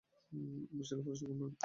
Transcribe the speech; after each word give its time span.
Official 0.71 0.99
পরিসংখ্যান, 1.05 1.37
ma'am. 1.39 1.53